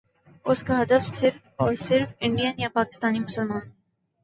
[0.45, 3.71] اس کا ہدف صرف اور صرف انڈین یا پاکستانی مسلمان ہیں۔